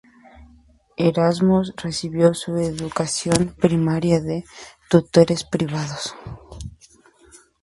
[0.97, 4.45] Erasmus recibió su educación primaria de
[4.89, 6.15] tutores privados.